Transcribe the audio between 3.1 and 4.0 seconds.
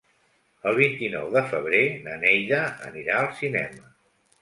al cinema.